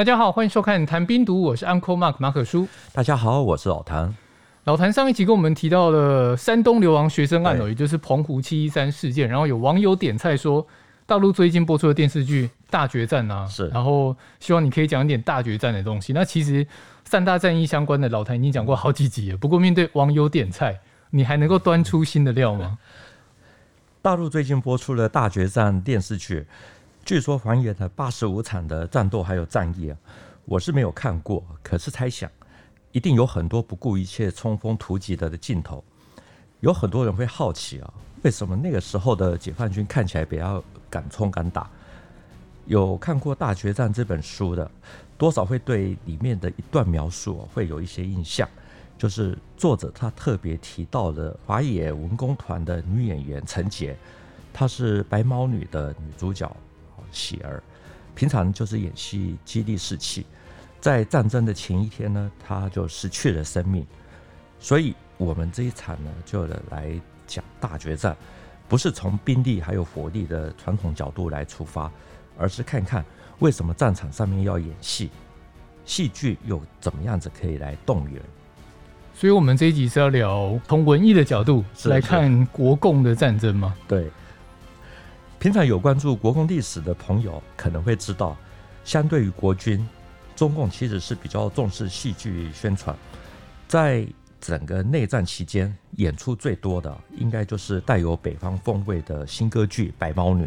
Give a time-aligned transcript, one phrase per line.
[0.00, 2.66] 大家好，欢迎收看《谈冰毒》，我是 Uncle Mark 马可叔。
[2.90, 4.16] 大家好，我是老谭。
[4.64, 9.28] 老谭上一集跟我们提到了山东流亡学生案哦，也就是澎湖七一三事件。
[9.28, 10.66] 然后有网友点菜说，
[11.04, 16.14] 大陆最近播出的电视剧《大决战》啊，是，然后希望你可以讲一点大决战的东西。
[16.14, 16.66] 那其实
[17.04, 19.36] 三大战役相关的，老谭已经讲过好几集了。
[19.36, 22.78] 不过面对网友点菜，你还能够端出新的料吗？
[24.00, 26.46] 大陆最近播出了《大决战》电视剧。
[27.04, 29.96] 据说还原了八十五场的战斗还有战役啊，
[30.44, 32.30] 我是没有看过，可是猜想
[32.92, 35.82] 一定有很多不顾一切冲锋突击的的镜头。
[36.60, 41.68] 有很多人会好奇啊，为什么那个时候的解放军看起来比较敢冲敢打？
[42.66, 44.70] 有看过《大决战》这本书的，
[45.18, 48.48] 多少会对里面的一段描述会有一些印象，
[48.96, 53.96] 就是作者他特别提到的华野文工团的女演员陈洁，
[54.52, 56.54] 她是白毛女的女主角。
[57.10, 57.62] 喜儿
[58.14, 60.26] 平常就是演戏激励士气，
[60.80, 63.86] 在战争的前一天呢，他就失去了生命。
[64.58, 66.92] 所以，我们这一场呢，就来
[67.26, 68.14] 讲大决战，
[68.68, 71.90] 不是从兵力还有火力的传统角度来出发，
[72.36, 73.02] 而是看看
[73.38, 75.08] 为什么战场上面要演戏，
[75.86, 78.20] 戏剧又怎么样子可以来动员。
[79.14, 83.74] 所以，我们这一集是要聊从文艺的角度来看国共的战争吗？
[83.88, 84.10] 对。
[85.40, 88.36] 平常有关注国共历史的朋友可能会知道，
[88.84, 89.88] 相对于国军，
[90.36, 92.94] 中共其实是比较重视戏剧宣传。
[93.66, 94.06] 在
[94.38, 100.44] 整个内战期间，演出最多的应该就是带有北方风味的新歌剧《白毛女》。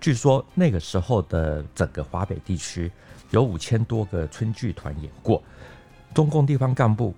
[0.00, 2.90] 据说那个时候的整个华北地区
[3.30, 5.40] 有五千多个村剧团演过，
[6.12, 7.14] 中共地方干部。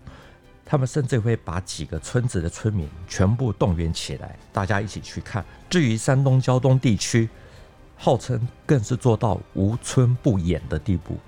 [0.67, 5.45] 他们甚至会把几个村子的村民全部动员起来，大家一起去看。
[5.69, 7.29] 至于山东胶东地区，
[7.97, 11.19] 号称更是做到无村不演的地步。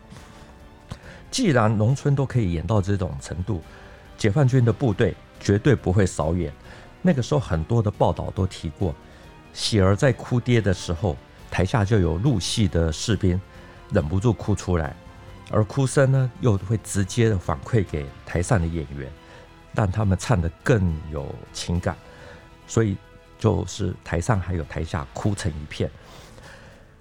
[1.30, 3.62] 既然农村都可以演到这种程度，
[4.16, 6.50] 解放军的部队绝对不会少演。
[7.02, 8.94] 那个时候很多的报道都提过，
[9.52, 11.14] 喜儿在哭爹的时候，
[11.50, 13.38] 台下就有入戏的士兵
[13.92, 14.96] 忍不住哭出来，
[15.50, 19.08] 而哭声呢又会直接的反馈给台上的演员。
[19.76, 21.94] 但他们唱得更有情感，
[22.66, 22.96] 所以
[23.38, 25.90] 就是台上还有台下哭成一片。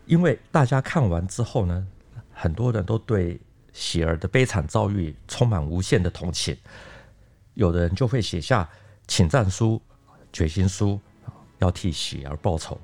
[0.06, 1.88] 因为大家看完之后呢，
[2.34, 3.40] 很多人都对
[3.72, 6.56] 喜儿的悲惨遭遇充满无限的同情，
[7.54, 8.70] 有的人就会写下
[9.08, 9.82] 请战书、
[10.34, 11.00] 决心书，
[11.60, 12.80] 要替喜儿报仇。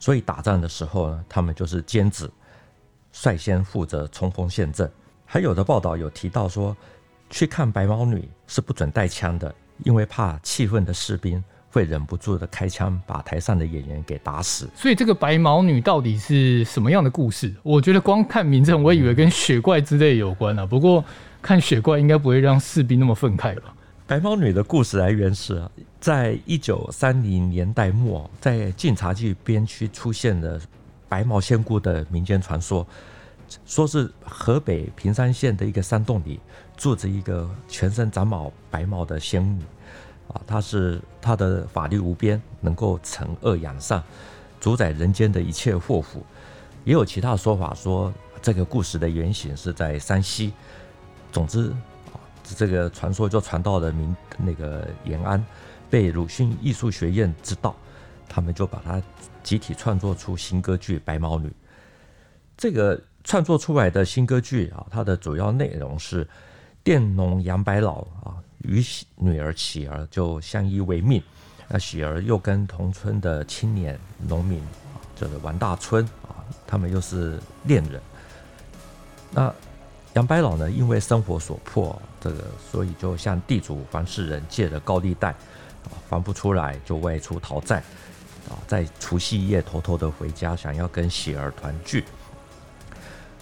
[0.00, 2.32] 所以打仗的时候呢，他们就是尖子，
[3.12, 4.90] 率先负责冲锋陷阵。
[5.26, 6.76] 还有的报道有提到说，
[7.34, 9.52] 去看白毛女是不准带枪的，
[9.82, 14.70] 因为怕气愤的士兵会忍不住的开枪，把台上的演员给打死。
[14.76, 17.52] 所以这个白毛女到底是什么样的故事？
[17.64, 20.64] 我觉得光看名称，我以为跟雪怪之类有关啊。
[20.64, 21.04] 不过
[21.42, 23.74] 看雪怪应该不会让士兵那么愤慨吧？
[24.06, 25.60] 白毛女的故事来源是
[25.98, 30.60] 在一九三零年代末，在晋察冀边区出现了
[31.08, 32.86] 白毛仙姑的民间传说。
[33.66, 36.40] 说是河北平山县的一个山洞里
[36.76, 39.62] 住着一个全身长毛白毛的仙女，
[40.28, 44.02] 啊，她是她的法力无边，能够惩恶扬善，
[44.60, 46.24] 主宰人间的一切祸福。
[46.84, 48.12] 也有其他说法说，
[48.42, 50.52] 这个故事的原型是在山西。
[51.32, 51.70] 总之，
[52.12, 55.44] 啊，这个传说就传到了民那个延安，
[55.88, 57.74] 被鲁迅艺术学院知道，
[58.28, 59.02] 他们就把它
[59.42, 61.48] 集体创作出新歌剧《白毛女》。
[62.56, 63.00] 这个。
[63.26, 66.28] 创作出来的新歌剧啊，它的主要内容是
[66.84, 68.84] 佃农杨白老啊与
[69.16, 71.22] 女儿喜儿就相依为命，
[71.66, 78.00] 那喜儿又跟同村的青年农民啊，就是王大春啊，他们又是恋人。
[79.30, 79.52] 那
[80.12, 87.78] 杨白老呢，因为生活所迫，这个所以就向地主黄世仁借了高利贷啊，还不出来就外出讨债
[88.50, 92.04] 啊，在除夕夜偷偷的回家，想要跟喜儿团聚。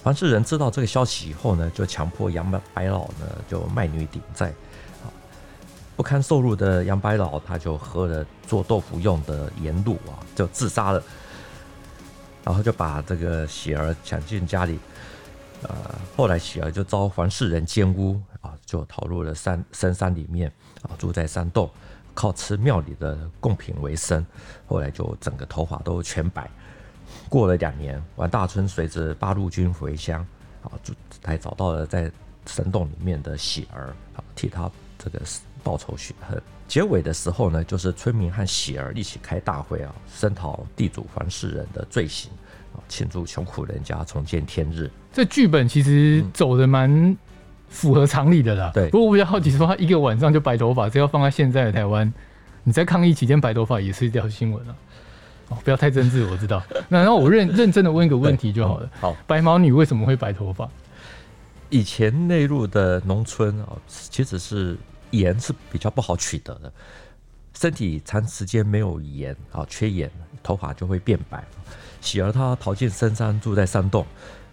[0.03, 4.53] 黄世仁知道这个消息以后呢，就强迫杨白老呢就卖女抵债，
[5.95, 11.01] 不堪受辱的杨白老他就喝了做豆腐用的盐露啊，就自杀了，
[12.43, 14.77] 然后就把这个喜儿抢进家里，
[15.61, 15.73] 呃，
[16.17, 20.51] 后来喜儿就遭黄世仁奸污啊，就逃入了山深山里面
[20.81, 21.69] 啊，住在山洞，
[22.13, 24.25] 靠吃庙里的贡品为生，
[24.67, 26.51] 后来就整个头发都全白。
[27.29, 30.25] 过了两年，王大春随着八路军回乡，
[30.63, 32.11] 啊，就才找到了在
[32.45, 35.21] 神洞里面的喜儿，啊，替他这个
[35.63, 36.41] 报仇雪恨。
[36.67, 42.31] 结尾的时候呢，就是村民和喜儿一起开大会啊，声讨地主黄世仁的罪行
[42.73, 44.89] 啊，庆祝穷苦人家重见天日。
[45.11, 47.15] 这剧本其实走的蛮
[47.69, 48.71] 符合常理的啦。
[48.73, 48.89] 对。
[48.89, 52.11] 不过我比较好奇，说他一个晚上就白头发，这要放在现在的台湾，
[52.63, 54.75] 你在抗议期间白头发也是一条新闻啊。
[55.53, 56.61] 哦，不要太政治，我知道。
[56.89, 58.89] 那然后我认认真的问一个问题就好了。
[58.99, 60.69] 好，白毛女为什么会白头发？
[61.69, 64.77] 以前内陆的农村啊，其实是
[65.11, 66.71] 盐是比较不好取得的，
[67.53, 70.09] 身体长时间没有盐啊，缺盐，
[70.41, 71.43] 头发就会变白。
[72.01, 74.05] 喜儿她逃进深山，住在山洞，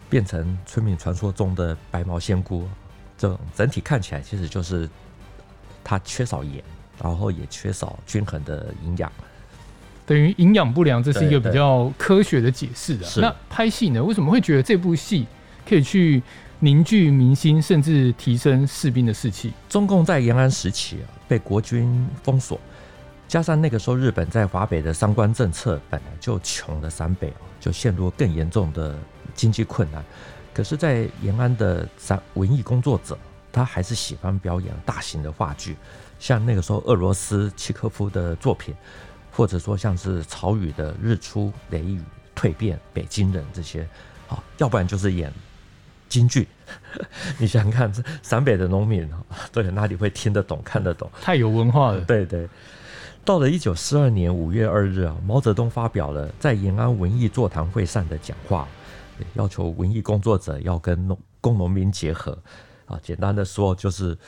[0.08, 2.67] 变成村民传说中的白毛仙姑。
[3.19, 4.88] 这种整体看起来，其实就是
[5.85, 6.64] 她缺少盐，
[7.02, 9.12] 然后也缺少均衡的营养，
[10.11, 13.07] 等于营养不良，这是一个比较科学的解释的。
[13.21, 14.03] 那拍戏呢？
[14.03, 15.25] 为什么会觉得这部戏
[15.65, 16.21] 可以去？
[16.62, 19.51] 凝聚民心，甚至提升士兵的士气。
[19.67, 22.61] 中共在延安时期啊，被国军封锁，
[23.27, 28.95] 加上那个时候日本在华北的三关政策，本来就穷的陕北就陷入更严重的
[29.35, 30.05] 经济困难。
[30.53, 33.17] 可是，在延安的三文艺工作者，
[33.51, 35.75] 他还是喜欢表演大型的话剧，
[36.19, 38.75] 像那个时候俄罗斯契科夫的作品，
[39.40, 41.98] 或者说像是曹禺的《日出》《雷雨》
[42.38, 43.88] 《蜕变》《北京人》这些
[44.28, 45.32] 啊，要不然就是演。
[46.10, 46.46] 京剧，
[47.40, 47.90] 你想想看，
[48.22, 49.10] 陕北的农民
[49.50, 51.10] 对，哪里会听得懂、看得懂？
[51.22, 52.02] 太有文化了。
[52.02, 52.46] 对对。
[53.25, 58.69] 到了一九四二年五月二日啊，毛泽东发表了在延安文艺座谈会上的讲话，
[59.37, 62.38] 要求文艺工作者要跟农工农民结合
[62.84, 63.00] 啊。
[63.02, 64.19] 简单的说，就是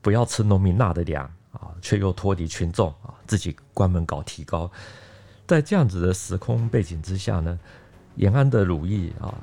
[0.00, 4.70] 不要吃农民纳的粮啊，却又脱离群众啊，自己关门搞提高。
[5.46, 7.58] 在这样子的时空背景之下呢，
[8.16, 9.34] 延安的鲁艺啊。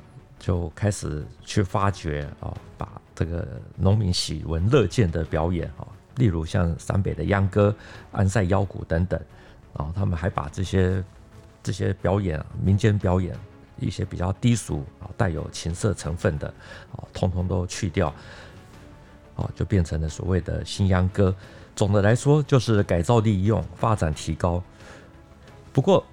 [0.42, 5.86] 就开始去发掘啊，把这个农民喜闻乐见的表演啊，
[6.16, 7.72] 例如像陕北的秧歌、
[8.10, 9.20] 安塞腰鼓等等，
[9.72, 11.04] 然后他们还把这些
[11.62, 13.38] 这些表演、民间表演
[13.78, 16.48] 一些比较低俗啊、带有情色成分的
[16.90, 18.12] 啊，通通都去掉，
[19.36, 21.32] 啊，就变成了所谓的新秧歌。
[21.74, 24.62] 总的来说，就是改造利用、发展提高。
[25.72, 26.04] 不过，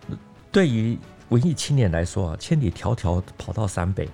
[0.52, 0.98] 对于
[1.30, 4.08] 文艺青年来说啊，千里迢迢跑到陕北，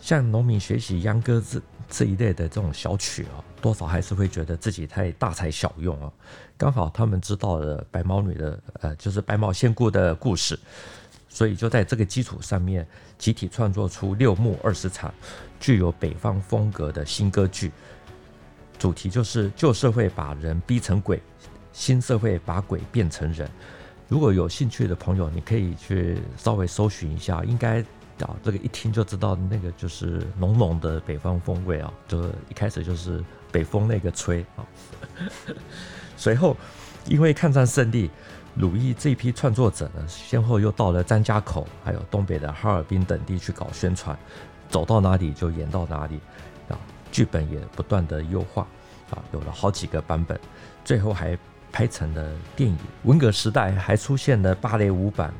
[0.00, 6.10] 向农民学习秧歌这这一类的这种小曲啊，多少还是会觉得自己太大材小用啊。
[6.56, 10.58] 刚好他们知道了白毛女的呃，就是白毛仙姑的故事，
[11.28, 12.86] 所以就在这个基础上面，
[13.18, 15.12] 集体创作出六幕二十场，
[15.60, 17.70] 具有北方风格的新歌剧。
[18.82, 21.22] 主题就是旧社会把人逼成鬼，
[21.72, 23.48] 新社会把鬼变成人。
[24.08, 27.80] 如果有兴趣的朋友，你可以去稍微搜寻一下，应该
[28.18, 34.66] 啊，这个一听就知道，那个就是浓浓的北方风味啊，就一开始就是北风那个吹啊。
[36.16, 36.56] 随后，
[37.06, 38.10] 因为抗战胜利，
[38.56, 44.18] 鲁艺这批创作者呢，先后又到了张家口，还有东北的哈尔滨等地去搞宣传，
[44.68, 46.18] 走到哪里就演到哪里，
[47.12, 48.66] 剧本也不断的优化
[49.10, 50.36] 啊，有了好几个版本，
[50.84, 51.38] 最后还。
[51.74, 52.76] 拍成了电影。
[53.04, 55.32] 文革时代还出现了芭蕾舞版，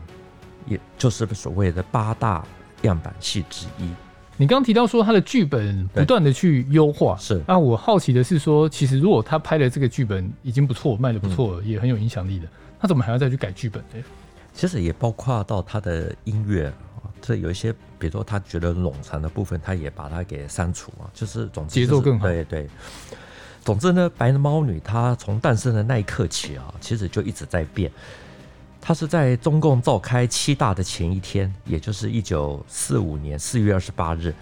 [0.66, 2.42] 也就是所谓的八大
[2.84, 3.82] 样板戏之一。
[4.38, 12.48] 你刚刚提到说他的剧本不断的去优化，是那，我好奇的是说，其实如果他拍的这个剧本已经不错，卖的不错，嗯，也很有影响力的，
[12.80, 14.02] 他怎么还要再去改剧本呢？
[14.54, 16.72] 其实也包括到他的音乐，
[17.20, 22.68] 这有一些，比如说他觉得冗长的部分，他也把它给删除啊，就是总之，就是，节奏更好，对对。
[23.64, 27.88] 总之呢，白猫女她从诞生的那一刻起啊，其实就一直在变。
[28.80, 34.34] 她是在中共召开七大的前一天，也就是一九四五年四月二十八日，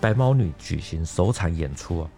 [0.00, 2.08] 白毛女举行首场演出啊。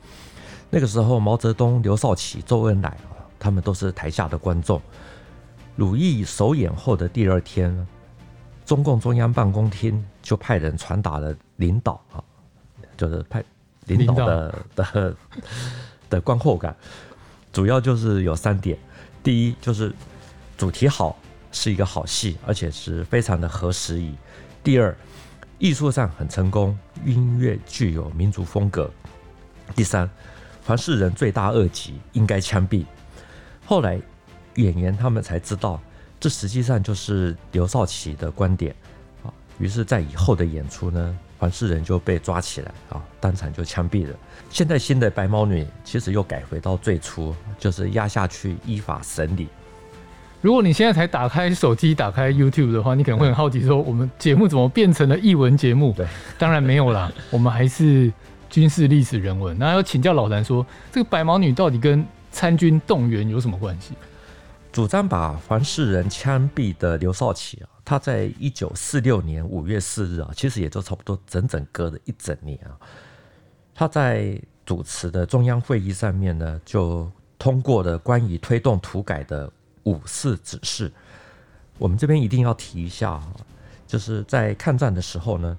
[0.70, 4.80] 那个时候，毛泽东、刘少奇、周恩来啊，他们都是台下的观众。
[5.74, 7.86] 鲁艺首演后的第二天，
[8.64, 12.22] 中共中央办公厅就派人传达了领导啊，
[12.96, 13.44] 就是派
[13.86, 15.16] 领导的的。
[16.08, 16.72] 的观后感，
[17.52, 18.78] 主要就是有三点：
[19.24, 19.92] 第一，就是
[20.56, 21.18] 主题好，
[21.50, 24.12] 是一个好戏，而且是非常的合时宜；
[24.62, 24.96] 第二，
[25.58, 28.88] 艺术上很成功，音乐具有民族风格；
[29.74, 30.08] 第三，
[30.62, 32.84] 凡是人罪大恶极，应该枪毙。
[33.64, 34.00] 后来
[34.54, 35.80] 演员他们才知道，
[36.20, 38.95] 这实际上就是刘少奇的观点啊。
[39.58, 44.14] 于是，在以后的演出呢，黄世仁就被抓起来啊，当场就枪毙了。
[44.50, 49.48] 现在新的白毛女其实又改回到最初，就是押下去依法审理。
[50.42, 55.92] 如果你现在才打开手机、打开 YouTube 的话，你可能会很好奇说，我们节目怎么变成了艺文节目？
[55.96, 56.06] 对，
[56.38, 58.12] 当然没有啦，我们还是
[58.48, 59.58] 军事历史人文。
[59.58, 63.94] 那要请教老谭说，这个白毛女到底跟参军动员有什么关系？
[64.70, 72.76] 主张把黄世仁枪毙的刘少奇啊，他在一九四六年五月四日啊，其实也就差不多整整隔了一整年啊。
[73.72, 79.48] 他在主持的中央会议上面呢，就通过了关于推动土改的
[79.84, 80.90] 五四指示。
[81.78, 83.32] 我们这边一定要提一下啊，
[83.86, 85.56] 就是在抗战的时候呢，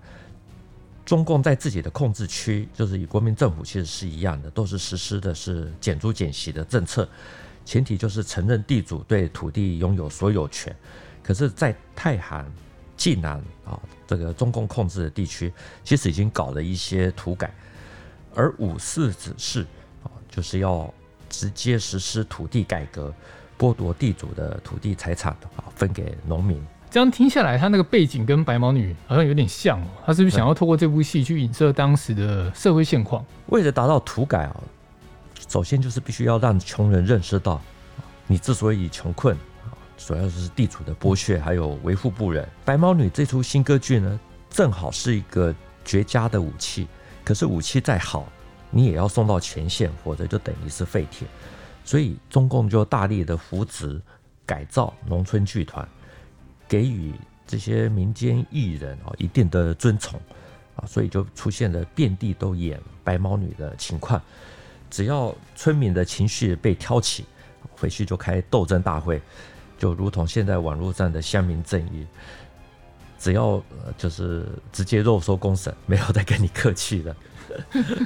[1.06, 7.08] 中共在自己的控制区，就是与国民政府其实是一样的，都是实施的是减租减息的政策。
[7.64, 10.76] 前提就是承认地主对土地拥有所有权，
[11.28, 12.46] 可是，在太行、
[12.96, 13.34] 济南
[13.66, 15.52] 啊这个中共控制的地区，
[15.84, 17.54] 其实已经搞了一些土改，
[18.34, 19.68] 而五四指示
[20.04, 20.92] 啊，就是要
[21.28, 23.14] 直接实施土地改革，
[23.60, 26.66] 剥夺地主的土地财产啊，分给农民。
[26.90, 29.88] 这样听下来，他那个背景跟白毛女好像有点像哦。
[30.06, 33.26] 他是不是想要透过这部戏去影射当时的社会现况？
[33.48, 34.64] 为了达到土改啊。
[35.50, 37.62] 首先就是必须要让穷人认识到，
[38.26, 39.57] 你之所以穷困啊，
[39.98, 42.48] 主要就是地主的剥削，还有为富不仁。
[42.64, 46.88] 白毛女这出新歌剧呢，正好是一个绝佳的武器。
[47.26, 48.26] 可是武器再好，
[48.72, 51.28] 你也要送到前线，否则就等于是废铁。
[51.84, 54.00] 所以中共就大力的扶植、
[54.46, 55.88] 改造农村剧团，
[56.68, 57.14] 给予
[57.46, 60.20] 这些民间艺人啊一定的尊崇
[60.76, 64.22] 啊，所以就出现了遍地都演白毛女的情况。
[64.90, 67.26] 只要村民的情绪被挑起，
[67.72, 69.22] 回去就开斗争大会，
[69.78, 72.06] 就如同现在网络上的乡民正义，
[73.20, 73.62] 只要
[73.98, 77.16] 就是直接肉收公审，没有再跟你客气了。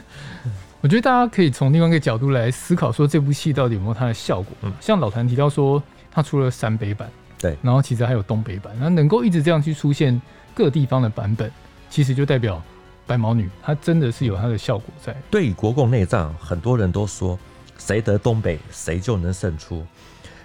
[0.81, 4.55] 我觉得大家可以从另外一个角度来思考，说这部戏到底有没有它的效果？
[4.61, 7.09] 嗯，像老谭提到说，它出了陕北版，
[7.39, 10.19] 对，然后其实还有东北版，那能够一直这样去出现
[10.53, 11.51] 各地方的版本，
[11.89, 12.61] 其实就代表。
[13.07, 15.13] 白毛女，她真的是有它的效果在。
[15.29, 17.37] 对于国共内战，很多人都说
[17.77, 19.85] 谁得东北，谁就能胜出。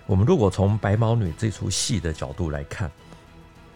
[0.07, 2.91] 我们如果从白毛女这出戏的角度来看，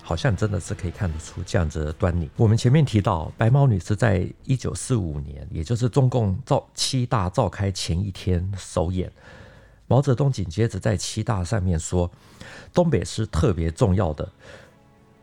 [0.02, 2.30] 好像真的是可以看得出这样子的端倪。
[2.36, 9.10] 我们前面提到，白毛女是在一九四五年，也就是中共召七大召开前一天首演。
[9.88, 12.08] 毛泽东紧接着在七大上面说，
[12.72, 14.28] 东北是特别重要的。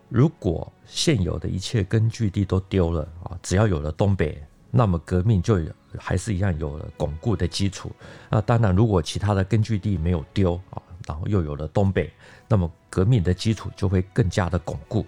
[0.10, 5.58] 如果现有的一切根据地都丢了啊，只要有了东北，那么革命就
[5.98, 7.92] 还是一样有了巩固的基础。
[8.30, 12.12] 那当然，如果其他的根据地没有丢啊，然后又有了东北，
[12.48, 15.06] 那么革命的基础就会更加的巩固。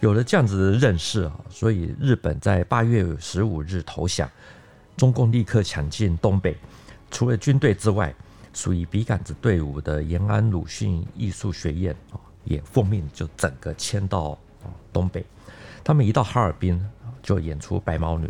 [0.00, 4.30] 有了这样子的认识啊，所以日本在八月十五日投降，
[4.96, 6.56] 中共立刻抢进东北。
[7.10, 8.14] 除了军队之外，
[8.54, 12.16] 属于笔杆子队伍的延安鲁迅艺术学院啊。
[12.44, 14.36] 也奉命就整个迁到
[14.92, 15.24] 东北，
[15.84, 16.84] 他们一到哈尔滨
[17.22, 18.26] 就演出《白毛女》。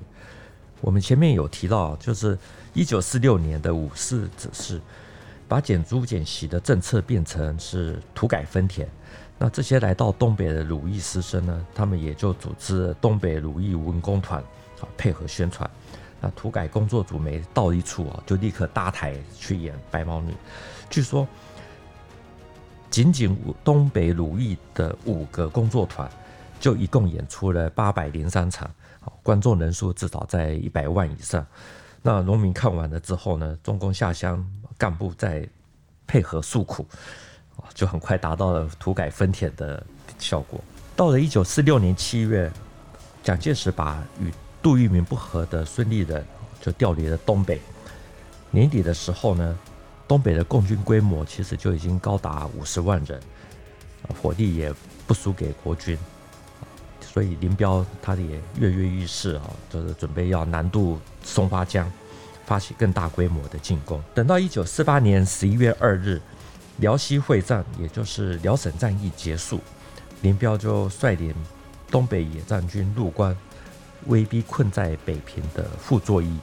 [0.83, 2.39] 我们前面有提到，就是
[2.75, 4.79] 一九四六年的五四指示，
[5.53, 8.89] 把减租减息的政策变成是土改分田。
[9.37, 14.43] 那这些来到东北的鲁艺师生呢，他们也就组织东北鲁艺文工团
[14.81, 15.71] 啊，配合宣传。
[16.23, 20.31] 那土改工作组没到一处啊，就立刻搭台去演《白毛女》。
[20.89, 21.29] 据说。
[22.89, 26.11] 仅仅东北鲁艺的五个工作团，
[26.61, 28.71] 就一共演出了八百零三场，
[29.23, 31.47] 观众人数至少在一百万以上。
[32.03, 34.47] 那农民看完了之后呢，中共下乡
[34.79, 35.49] 干部在
[36.07, 36.87] 配合诉苦，
[37.75, 39.85] 就很快达到了土改分田的
[40.19, 40.61] 效果。
[40.95, 42.53] 到了一九四六年七月，
[43.23, 46.25] 蒋介石把与杜聿明不和的孙立人
[46.61, 47.61] 就调离了东北。
[48.51, 49.59] 年底的时候呢，
[50.07, 53.21] 东北的共军规模其实就已经高达五十万人，
[54.21, 54.73] 火力也
[55.07, 55.97] 不输给国军，
[57.01, 61.91] 所以林彪他也跃跃欲试啊，就是准备要南渡松花江，
[62.53, 63.99] 发起更大规模的进攻。
[64.15, 66.21] 等到一九四八年十一月二日，
[66.81, 69.59] 辽西会战，也就是辽沈战役结束，
[70.21, 71.35] 林彪就率领
[71.91, 73.35] 东北野战军入关，
[74.09, 76.37] 威逼困在北平的傅作义。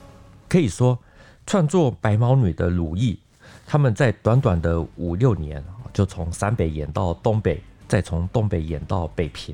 [0.47, 0.97] 可以说，
[1.45, 3.19] 创作《白毛女》的鲁艺。
[3.67, 5.63] 他们在短短的五六年，
[5.93, 9.53] 就从陕北演到东北，再从东北演到北平。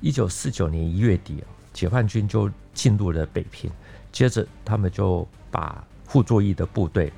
[0.00, 3.68] 一九四九年一月底，解放军就进入了北平，
[4.12, 7.12] 接着他们就把傅作义的部队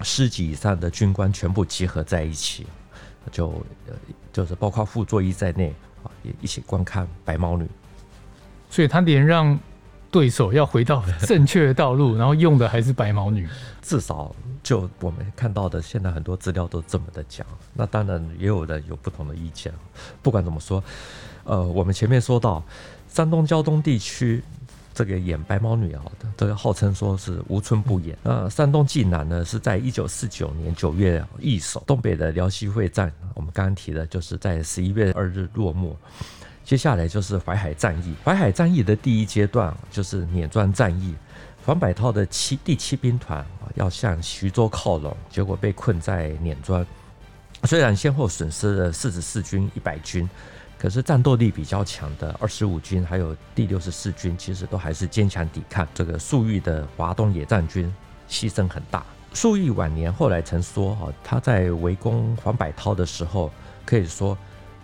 [0.00, 2.66] 师级以上的军官全部集合在一起，
[3.30, 3.48] 就
[3.86, 3.94] 呃
[4.32, 7.64] 就是包括傅作义在内啊，也一起观看《白毛女》。
[8.70, 9.56] 所以他连让
[10.10, 13.48] 对手要回到正确的道路，然后用的还是白毛女，
[13.82, 14.34] 至少。
[14.62, 17.46] 就我们看到的，现在很多资料都这么的讲。
[17.74, 19.70] 那当然也有人有不同的意见。
[20.22, 20.82] 不管怎么说，
[21.44, 22.64] 呃，我们前面说到，
[23.06, 24.42] 山东胶东地区
[24.94, 26.02] 这个演白毛女啊，
[26.36, 28.16] 这个号称说是无春不演。
[28.22, 35.96] 那山东济南呢，是在一九四九年九月易手，东北的辽西会战，我们刚刚提的就是在十一月二日落幕。
[36.64, 41.14] 接下来就是淮海战役，淮海战役的第一阶段就是碾庄战役。
[41.66, 46.86] 黄百韬的七第七兵团啊，要向徐州靠拢，结果被困在碾庄。
[47.64, 50.28] 虽然先后损失了四十四军一百军，
[50.84, 55.88] 可是战斗力比较强的二十五军还有第六十四军，其实都还是坚强抵抗。
[55.94, 57.90] 这个粟裕的华东野战军
[58.28, 59.02] 牺牲很大。
[59.32, 63.50] 粟裕晚年后来曾说哈，他在围攻黄百韬的时候，
[63.86, 64.36] 可以说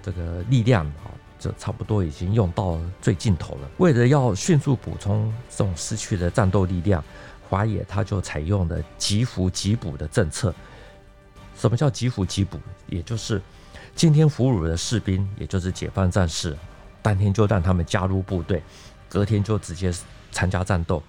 [0.02, 1.12] 这个力量啊。
[1.38, 3.70] 就差不多已经用到最尽头了。
[3.76, 7.04] 为了要迅速补充这种失去的战斗力量，
[7.50, 10.54] 华野他就采用了急扶急补的政策。
[11.58, 12.58] 什么叫急扶急补？
[12.86, 13.40] 也就是
[13.94, 16.56] 今天俘虏的士兵，也就是解放战士，
[17.02, 18.62] 当天就让他们加入部队，
[19.08, 19.92] 隔天就直接
[20.32, 21.02] 参加战斗。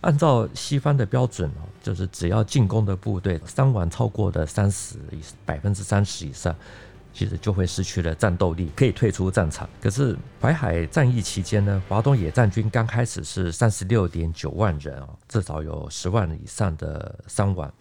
[0.00, 6.54] 按照西方的标准哦，就是只要进攻的部队伤亡超过的三十以百分之三十以上。
[7.10, 9.68] 其实就会失去了战斗力，可以退出战场。
[9.80, 17.72] 可是淮海战役期间呢，华东野战军刚开始是三十六点九万人啊，至少有十万以上的伤亡，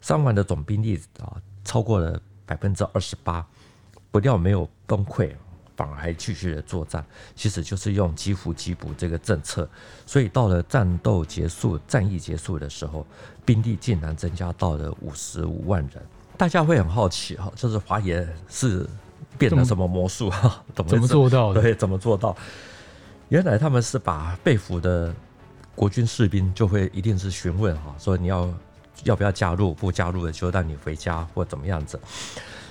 [0.00, 3.46] 伤亡的总兵力啊超过了百分之二十八，
[4.10, 5.34] 不料没有崩溃，
[5.76, 7.04] 反而还继续的作战。
[7.34, 9.68] 其实就是用急俘急补这个政策，
[10.06, 13.06] 所以到了战斗结束、战役结束的时候，
[13.44, 16.02] 兵力竟然增加到了五十五万人。
[16.36, 18.84] 大家会很好奇哈，就是华野是
[19.38, 20.62] 变了什么魔术哈？
[20.74, 21.62] 怎么怎么做到的？
[21.62, 22.36] 对，怎么做到？
[23.28, 25.14] 原来他们是把被俘的
[25.74, 28.52] 国军士兵就会一定是询问哈，说你要
[29.02, 29.74] 要不要加入？
[29.74, 31.98] 不加入的就让你回家或怎么样子。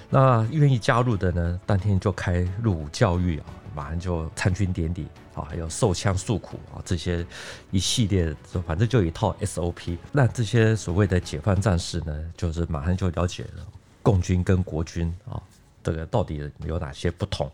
[0.10, 5.08] 那愿意加入的呢，当天就开入伍教育啊，马上就参军典礼。
[5.34, 7.25] 啊，还有受枪诉苦啊，这些
[7.72, 8.32] 一系列，
[8.68, 9.98] 反正就一套 SOP。
[10.12, 13.65] 那这些所谓的解放战士呢，就是马上就了解了
[14.03, 15.42] 共军跟国军啊，
[15.82, 17.51] 这个到底有哪些不同。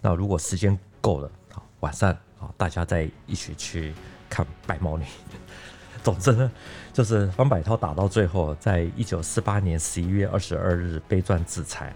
[0.00, 1.30] 那如果时间够了，
[1.80, 2.10] 晚上
[2.40, 3.92] 啊，大家再一起去
[4.30, 5.04] 看白毛女。
[6.02, 6.50] 总之呢，
[6.92, 11.94] 就是方百韬打到最后，在一九四八年十一月二十二日悲壮自裁。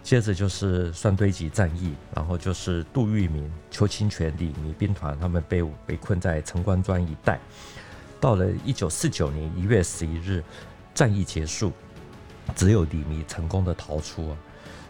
[0.00, 7.38] 接着就是双堆集战役，然后就是杜聿明、邱清泉、李弥兵团，他们被围困在城关庄一带。
[8.18, 10.42] 到了一九四九年一月十一日，
[10.94, 11.72] 战役结束，
[12.56, 14.30] 只有李弥成功的逃出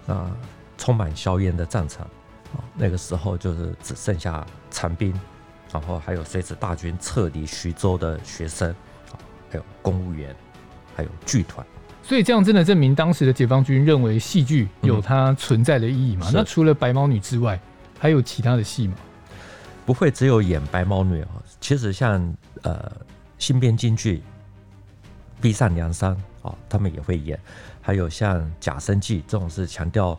[0.07, 0.37] 啊，啊，
[0.77, 2.07] 充满硝烟的战场
[2.55, 5.13] 啊，那个时候就是只剩下残兵，
[5.73, 8.75] 然后还有随着大军撤离徐州的学生，
[9.51, 10.35] 还有公务员，
[10.97, 11.67] 还有剧团。
[12.03, 16.27] 所以这样真的证明当时的解放军认为戏剧有它存在的意义吗？
[16.31, 17.61] 嗯、那除了白毛女之外，
[17.99, 18.95] 还有其他的戏吗？
[19.85, 21.29] 不会只有演白毛女啊，
[21.61, 22.91] 其实像呃
[23.39, 24.19] 新编京剧
[25.43, 26.17] 《逼上梁山》
[26.49, 27.39] 啊，他们也会演，
[27.83, 30.19] 还有像《假生记》这种是强调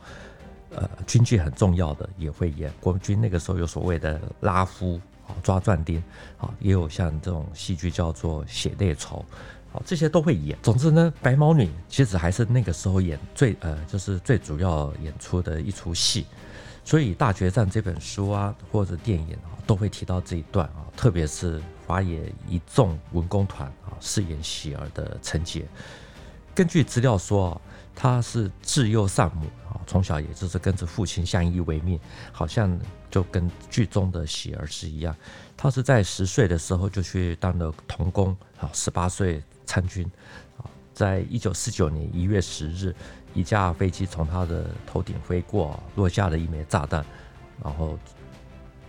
[0.76, 2.72] 呃军剧很重要的也会演。
[2.80, 5.02] 国军那个时候有所谓的拉夫
[5.44, 6.04] 抓壮丁
[6.38, 9.24] 好，也有像这种戏剧叫做血泪仇。
[9.72, 10.58] 好，这些都会演。
[10.64, 16.26] 总之呢，白毛女其实还是那个时候演最呃，就是最主要演出的一出戏。
[16.84, 20.86] 所以《大决战》这本书啊，或者电影啊，都会提到这一段啊。
[20.98, 25.68] 特别是华野一众文工团啊，饰演喜儿的陈洁。
[26.56, 27.62] 根据资料说啊，
[27.96, 32.00] 她是自幼丧母啊，从小也就是跟着父亲相依为命，
[32.32, 32.76] 好像
[33.10, 35.16] 就跟剧中的喜儿是一样。
[35.56, 39.42] 他是在十岁的时候就去当了童工啊，十八岁。
[39.72, 40.04] 参军
[40.58, 42.96] 啊，在一九四九年一月十日，
[43.36, 47.06] 一架飞机从他的头顶飞过，落下了一枚炸弹，
[47.64, 47.96] 然后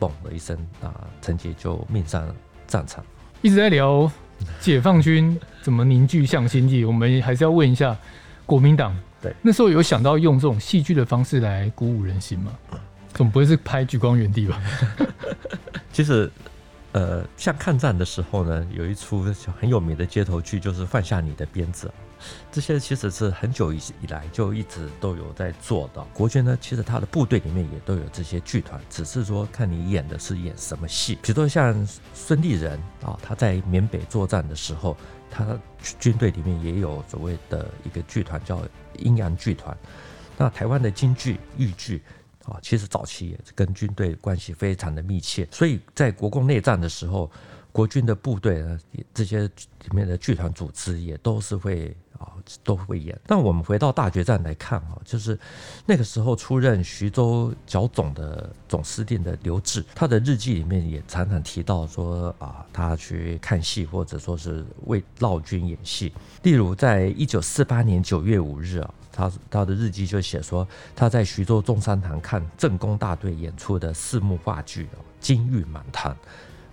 [0.01, 2.35] 嘣的一声啊，陈洁就命丧
[2.67, 3.05] 战场。
[3.43, 4.11] 一直在聊
[4.59, 7.95] 解放军怎么凝聚向心力，我们还是要问一下
[8.47, 12.53] 国民党，对，那时候有想到用这种戏剧的方式来鼓舞人心吗？
[13.15, 14.63] 总不会是拍《聚光园地》吧？
[15.93, 16.31] 其实。
[16.93, 19.23] 呃，像抗战的时候呢，有一出
[19.61, 21.89] 很有名的街头剧，就是放下你的鞭子。
[22.51, 26.03] 这些其实是很久以以来就一直都有在做的。
[26.13, 31.17] 国军呢，其实他的部队里面也都有这些剧团，只是说看你演的是演什么戏。
[31.23, 34.97] 比如说像孙立人啊，他在缅北作战的时候，
[35.31, 35.47] 他
[36.01, 38.61] 军队里面也有所谓的一个剧团叫
[38.99, 39.77] 阴阳剧团。
[40.37, 42.03] 那台湾的京剧、豫剧。
[42.45, 47.31] 啊，其实早期也是跟军队关系非常的密切，所以在国共内战的时候，
[47.71, 48.79] 国军的部队呢，
[49.13, 52.33] 这些里面的剧团组织也都是会啊，
[52.65, 53.19] 都会演。
[53.27, 55.39] 但我们回到大决战来看啊，就是
[55.87, 66.13] 那个时候出任徐州剿总的总司令的刘峙，他的日记里面也常常提到说啊，他去看戏或者说是为绕军演戏。
[66.43, 74.85] 例如，在一九四八年九月五日啊，他他的日记就写说，他在徐州中山堂看政工大队演出的四幕话剧
[75.21, 76.13] 《金玉满堂》。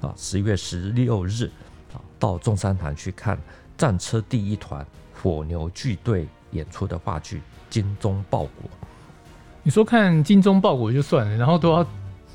[0.07, 1.49] 啊，十月十六日，
[1.91, 3.37] 啊，到中山堂去看
[3.75, 8.49] 战车第一团火牛剧队演出的话剧《精忠报国》。
[9.63, 11.83] 你说看《精忠报国》就算了，然后都要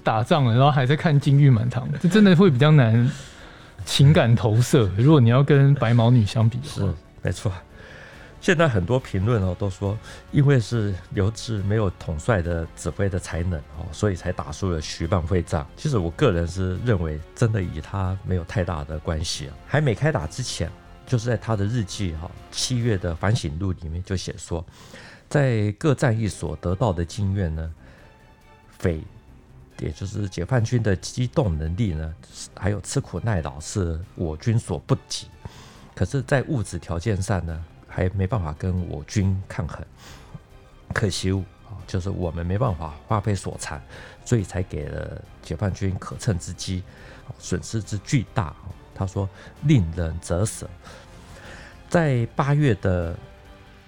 [0.03, 3.09] 打仗了，然后还在看《金玉满堂》，这真的会比较难
[3.85, 4.91] 情感投射。
[4.99, 7.53] 如果你要跟白毛女相比的话，是没错。
[8.43, 9.97] 现在很多评论哦都说，
[10.33, 15.65] 因为是刘志没有统帅的指挥的才能哦，所以才打输了徐蚌会战。
[15.77, 19.55] 其实我个人是认为，真的与他没有太大的关系啊。
[19.65, 20.69] 还没开打之前，
[21.07, 24.67] 就是在他的日记哈七月的反省录里面就写说，
[25.29, 27.73] 在各战役所得到的经验呢，
[28.77, 29.01] 匪
[29.79, 32.13] 也就是解放军的机动能力呢，
[32.57, 35.29] 还有吃苦耐劳是我军所不及。
[35.95, 39.85] 可是，在物质条件上呢，还没办法跟我军抗衡，
[40.95, 43.79] 可惜啊，就是我们没办法发挥所长，
[44.25, 46.83] 所以才给了解放军可乘之机，
[47.39, 48.57] 损失之巨大。
[48.95, 49.29] 他说
[49.69, 50.67] ：“令人咋舌。”
[51.91, 53.15] 在八月的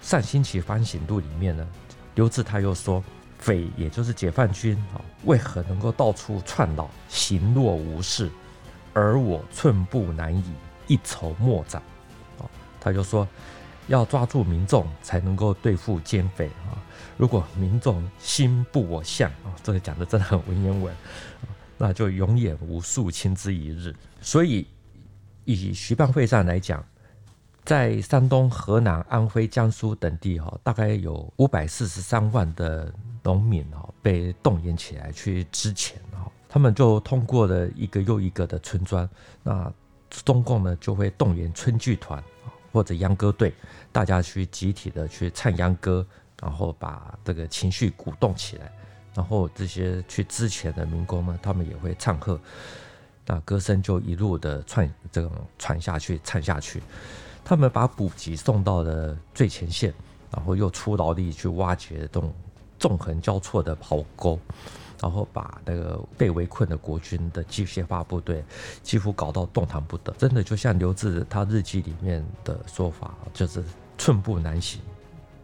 [0.01, 1.67] 上星期反省录里面呢，
[2.13, 3.03] 刘志他又说
[3.39, 8.29] ：“匪也就是解放军啊，为何能够到处窜扰，行若无事，
[8.93, 10.53] 而我寸步难移，
[10.85, 11.81] 一筹莫展。”
[12.79, 13.27] 他就说。
[13.87, 16.73] 要抓住民众，才能够对付奸匪啊！
[17.17, 20.93] 如果民众心不我相啊，这个讲的真的很文言文，
[21.77, 23.95] 那就永远无肃清之一日。
[24.21, 24.67] 所以，
[25.43, 26.83] 以徐蚌会战来讲，
[27.63, 32.91] 在山东、河南、安徽、江苏等地哈，大概有五百四十三万的
[33.23, 39.07] 农民哈被动员起来去支前哈，他们就通过了一个又一个的村庄，
[39.43, 39.71] 那
[40.09, 42.23] 中共呢就会动员村剧团。
[42.75, 43.53] 或者秧歌队，
[43.93, 46.05] 大家去集体的去唱秧歌，
[46.41, 48.69] 然后把这个情绪鼓动起来，
[49.13, 52.37] 然后这些去之前的民工呢，他们也会唱和，
[53.25, 56.83] 那歌声就一路的串这种传下去，唱下去。
[57.45, 59.93] 他们把补给送到了最前线，
[60.29, 62.33] 然后又出劳力去挖掘这种
[62.77, 64.37] 纵横交错的壕沟。
[65.01, 68.43] 然后把那个被围困的国军的机械化部队
[68.81, 73.63] 几乎搞到动弹不得，真的就像刘志他日记里面的说法，就是
[73.97, 74.81] 寸步难行，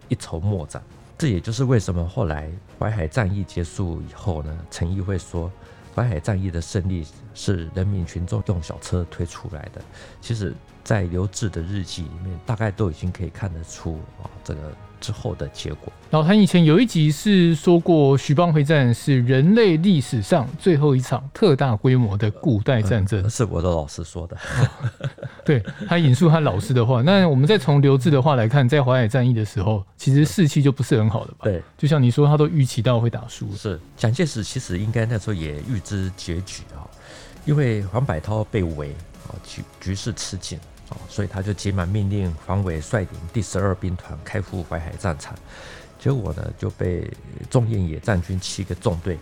[0.08, 0.82] 一筹莫展。
[1.18, 5.52] 这也就是为什么后来淮海战役结束以后呢，陈毅会说
[5.94, 9.82] 淮海战役的胜利是人民群众用小车推出来的。
[10.20, 14.74] 其实，在刘志的日记里面，大概都已经可以看得出啊，这个。
[15.02, 15.92] 之后的结果。
[16.12, 24.36] 老谭以前有一集是说过，徐蚌会战是人类历史上最后一场特大规模的古代战争，呃、是我的老师说的。
[24.38, 24.70] 哦、
[25.44, 27.02] 对，他引述他老师的话。
[27.02, 31.40] 那我们再从刘志的话来看，在淮海战役的时候，其实士气就不是很好的吧？
[31.44, 33.52] 对，就像你说，他都预期到会打输。
[33.56, 36.86] 是，蒋介石其实应该那时候也预知结局啊，
[37.46, 38.94] 因为黄百韬被围
[39.28, 40.60] 啊，局局势吃紧。
[41.10, 45.36] 所以他就急忙命令黄维率领第十二兵团开赴淮海战场，
[46.00, 47.12] 结果呢就被
[47.50, 49.18] 中印野战军七个纵队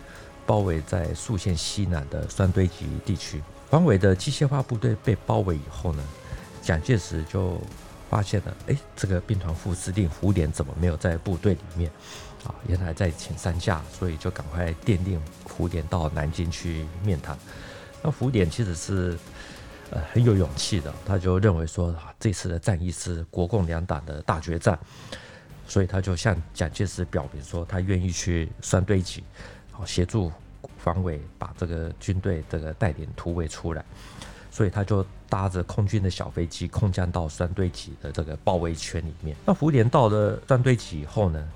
[0.46, 3.42] 包围在宿县西南的酸堆集地区。
[3.68, 6.02] 黄维的机械化部队被包围以后呢，
[6.62, 7.60] 蒋介石就
[8.08, 11.90] 发现了，哎，这个兵团副司令胡琏怎么没有在部队里面？
[12.44, 17.38] 啊，原来在请山下，所以就赶快电令胡琏到南京去面谈。
[18.02, 19.18] 那胡琏其实是。
[19.90, 24.78] 呃，很有勇气的，他就认为说，啊这次的战役是国共两党的大决战，
[25.66, 29.24] 所以他就向蒋介石表明说，他愿意去酸堆集，
[29.72, 30.30] 好协助
[30.84, 33.84] 黄维把这个军队这个带领突围出来，
[34.48, 39.36] 所以他就搭着空军的小飞机空降到三堆集的这个包围圈里面。
[39.44, 41.48] 那胡琏到了三堆集以后呢，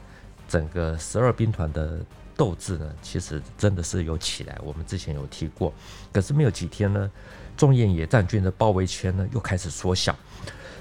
[0.48, 2.00] 整个十二兵团的
[2.36, 5.72] 斗志呢，其实真的是有起来，我们之前有提过，
[6.12, 7.08] 可是没有几天呢。
[7.56, 10.16] 中印野战军的包围圈呢，又开始缩小，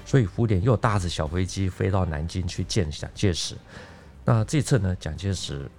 [0.04, 3.54] 所以胡琏又搭着小飞机飞到南京去见蒋介石。
[4.24, 5.70] 那这次呢，蒋介石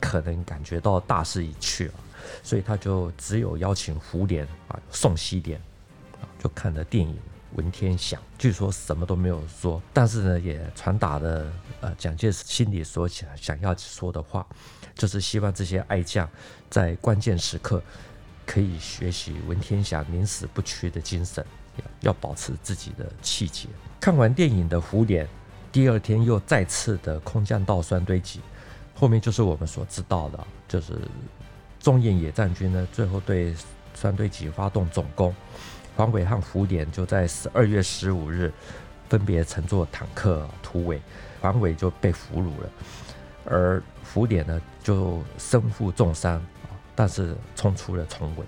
[0.00, 1.94] 可能感觉到大势已去了，
[2.42, 5.56] 所以他就只有邀请胡琏啊宋希濂
[6.20, 7.14] 啊，就看了电影
[7.56, 14.46] 《文天祥》，据说什么都没有说，但是呢，也传达了呃蒋介石心里所想想要说的话，
[14.94, 16.28] 就是希望这些爱将
[16.70, 17.82] 在关键时刻。
[18.46, 21.44] 可以学习文天祥宁死不屈的精神，
[22.00, 23.68] 要保持自己的气节。
[24.00, 25.26] 看完电影的胡琏，
[25.72, 28.40] 第二天又再次的空降到酸堆集，
[28.94, 30.92] 后面就是我们所知道的，就是
[31.80, 33.54] 中印野战军呢，最后对
[33.94, 35.34] 酸堆集发动总攻，
[35.96, 38.52] 黄伟和胡琏就在十二月十五日
[39.08, 41.00] 分别乘坐坦克突围，
[41.40, 42.70] 黄伟就被俘虏了，
[43.46, 46.44] 而胡琏呢就身负重伤。
[46.94, 48.44] 但是冲出了重围，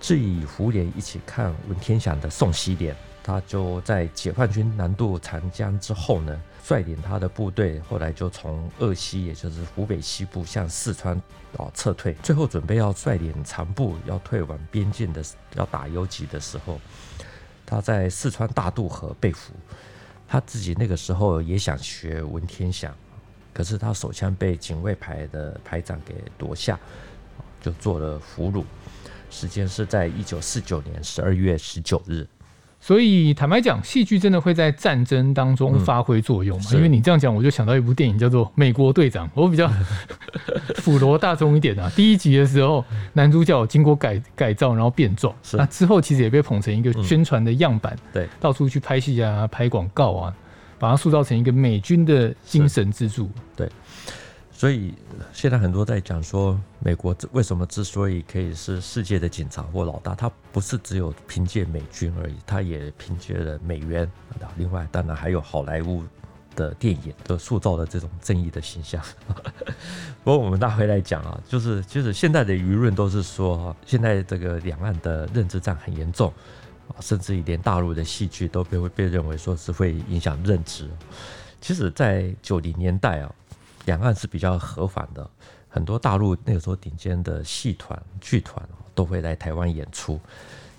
[0.00, 11.16] 至于胡琏一起看文天祥的宋希濂，他就在解放军南渡长江之后呢，率领他的部队，后来就从鄂西，也就是湖北西部向四川
[11.56, 15.22] 啊撤退，最后准备要率领残部要退往边境的，
[15.54, 16.80] 要打游击的时候，
[17.64, 19.52] 他在四川大渡河被俘，
[20.28, 22.94] 他自己那个时候也想学文天祥，
[23.52, 26.78] 可是他手枪被警卫排的排长给夺下。
[27.64, 28.62] 就做了俘虏，
[29.30, 32.26] 时间是在一九四九年十二月十九日。
[32.78, 36.66] 所以坦白讲，戏剧真的会在战争当中发挥作用嘛？
[36.72, 39.66] 嗯、因为你这样讲，我就想到一部电影叫做《美国队长》，我比较
[40.84, 41.90] 普罗大众一点啊。
[41.96, 50.36] 第一集的时候，男主角经过改改造，然后变壮，那之后其实也被捧成一个宣传的样板，嗯、对，到处去拍戏啊、拍广告啊，
[50.78, 53.30] 把它塑造成一个美军的精神支柱。
[53.56, 53.66] 对。
[54.64, 54.94] 所以
[55.34, 64.10] 现在很多在讲说，美国为什么之所以可以是世界的警察或老大，他不是只有凭借美军而已，他也凭借了美元。
[64.56, 66.02] 另外，当然还有好莱坞
[66.56, 69.04] 的电影都塑造了这种正义的形象。
[70.24, 76.32] 不过我们拿回来讲啊，就是其实现在的舆论都是说，现在这个两岸的认知战很严重
[76.88, 80.88] 啊，甚至于连大陆的戏剧都被会被认为说是会影响认知。
[81.60, 83.30] 其实，在九零年代啊。
[83.84, 85.28] 两岸是比较和缓的，
[85.68, 90.18] 很多大陆那个时候顶尖的戏团、剧团都会来台湾演出。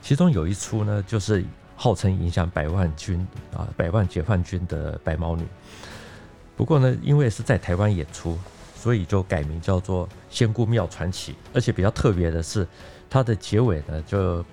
[0.02, 1.44] 其中有一出呢，就是
[1.76, 5.44] 号称影响百万军啊、百万解放军的《白毛女》。
[6.56, 8.38] 不过呢，因为是在台湾演出，
[8.76, 11.34] 所以就改名叫做《仙姑庙传奇》。
[11.54, 12.68] 而且比较特别的是，
[13.10, 14.44] 它的结尾呢，就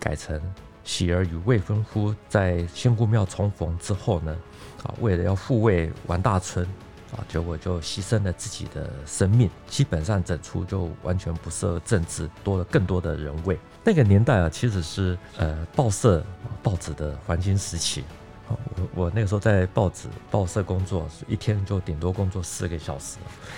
[0.00, 0.40] 改成
[0.82, 4.36] 喜儿与未婚夫在仙姑庙重逢之后呢，
[4.82, 6.66] 啊，为了要护卫王大春。
[7.12, 13.58] 啊，结果就牺牲了自己的生命，基本上整出就完全不设政治，多了更多的人味。
[13.84, 16.24] 那个年代啊，其实是呃报社
[16.62, 18.02] 报纸的黄金时期。
[18.48, 23.16] 我我那个时候在报纸报社工作，一天就顶多工作四个小时，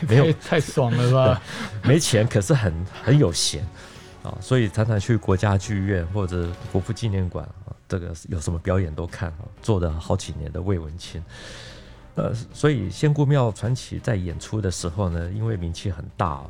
[0.09, 1.43] 没有 太爽了吧？
[1.83, 2.73] 没钱，可是很
[3.05, 3.67] 很有闲
[4.23, 11.23] 啊，所以常常去国家剧院或者国父纪念馆啊，这个有什么表演都看啊，做了好几年的魏文清。
[12.17, 16.45] 呃，所以《仙姑庙传奇》在演出的时候呢，因为名气很大，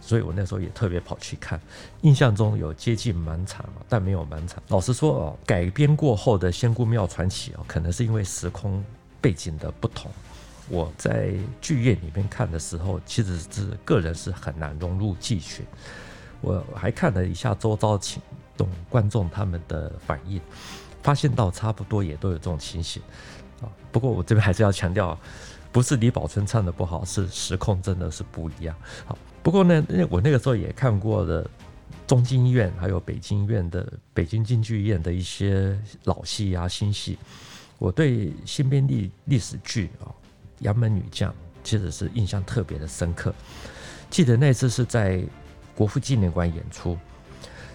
[0.00, 1.60] 所以我那时候也特别跑去看。
[2.00, 4.62] 印象中有接近满场，但没有满场。
[4.68, 8.82] 老实说哦，改编过后的《仙姑庙传奇》哦，可能是因为时空
[9.20, 10.10] 背景的不同。
[10.70, 15.66] 我在剧院里面看的时候，其实是个人是很难融入剧情。
[16.40, 18.22] 我还看了一下周遭群
[18.56, 20.40] 众观众他们的反应，
[21.02, 23.02] 发现到差不多也都有这种情形。
[23.92, 25.18] 不过我这边还是要强调，
[25.70, 28.74] 不是李宝春唱的不好，是时空真的是不一样。
[29.04, 31.48] 好，不过呢，那我那个时候也看过的
[32.06, 37.18] 中京医院还有北京医院的北京京剧院的一些老戏啊新戏，
[37.78, 40.06] 我对新编历历史剧啊
[40.60, 41.30] 《杨门女将》
[41.62, 43.34] 其实是印象特别的深刻。
[44.10, 45.24] 记得那次是在
[45.74, 46.96] 国父纪念馆演出，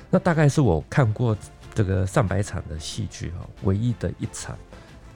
[0.10, 1.36] 那大概是我看过
[1.74, 4.58] 这个上百场的戏剧啊唯一的一场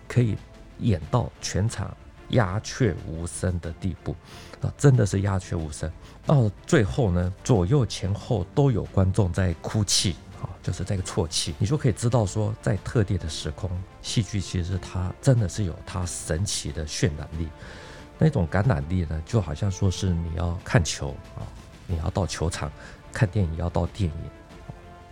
[0.08, 0.36] 可以。
[0.80, 1.96] 演到全场
[2.30, 4.16] 鸦雀无声的地步，
[4.62, 5.92] 啊，真的是鸦雀无声。
[6.26, 13.70] 到最后呢，左右前后都有观众在哭泣，啊，就是这个啜泣，你就可以知道说，在特定的时空，
[14.02, 17.48] 戏剧其实它真的是有它神奇的渲染力，
[18.18, 21.46] 那种感染力呢，就好像说是你要看球啊，
[21.86, 22.72] 你要到球场
[23.12, 24.18] 看电影，要到电影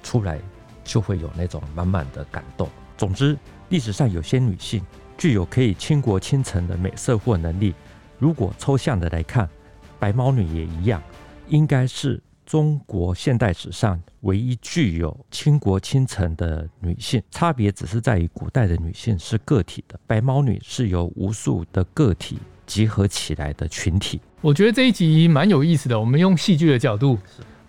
[0.02, 0.39] 出来，
[0.84, 2.67] 就会有那种满满的感动。
[2.97, 3.38] 总之，
[3.69, 4.84] 历史上有些女性。
[5.21, 7.75] 具有可以倾国倾城的美色或能力。
[8.17, 9.47] 如果抽象的来看，
[9.99, 10.99] 白毛女也一样，
[11.47, 17.21] 应该是中国现代史上唯一具有倾国倾城的女性。
[17.29, 24.19] 差别只是在于古代的女性是个体的，白毛女是由无数的个体集合起来的群体。
[24.41, 25.99] 我觉得这一集蛮有意思的。
[25.99, 27.19] 我们用戏剧的角度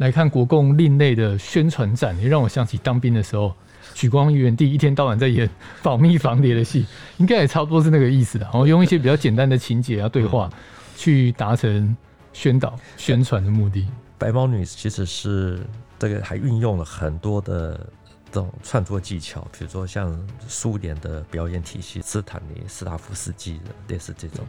[0.02, 3.54] 来看国共另类的宣传战，也让我想起当兵的时候。
[3.94, 5.48] 许光元帝一天到晚在演
[5.82, 6.86] 保密防谍的戏，
[7.18, 8.44] 应该也差不多是那个意思的。
[8.44, 10.50] 然后用一些比较简单的情节啊、对话，
[10.96, 11.94] 去达成
[12.32, 13.86] 宣导、宣传的目的。
[14.16, 15.60] 白毛女其实是
[15.98, 17.86] 这个还运用了很多的
[18.30, 24.46] 这种创作技巧，比如说像苏联的表演体系，斯坦尼斯拉夫斯基的类似这种。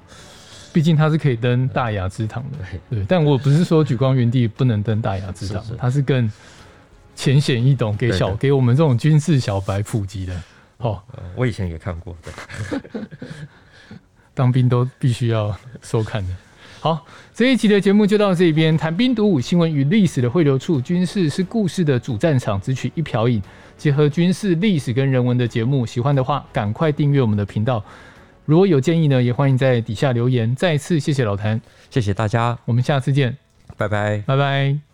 [0.73, 2.57] 毕竟他是可以登大雅之堂的，
[2.89, 3.05] 对。
[3.07, 6.29] 但我不是说举光原地不能登大雅之堂，它是更
[7.15, 10.41] 浅显易懂，给小给我们这种军事小白普及的。
[10.79, 10.99] 哦，
[11.35, 12.81] 我以前也看过，对。
[14.33, 16.33] 当兵都必须要收看的。
[16.79, 18.75] 好，这一集的节目就到这边。
[18.75, 23.41] 谈兵读武，新闻与历史的汇流处，军事是故事的主战场，只取一瓢饮，
[23.77, 25.85] 结合军事历史跟人文的节目。
[25.85, 27.81] 喜欢的话，赶快订阅我们的频道。
[28.45, 30.55] 如果有建议呢，也欢迎在底下留言。
[30.55, 33.37] 再次谢谢老谭，谢谢大家，我们下次见，
[33.77, 34.92] 拜拜，拜拜。